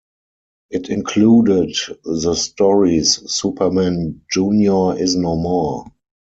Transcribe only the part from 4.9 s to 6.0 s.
Is No More!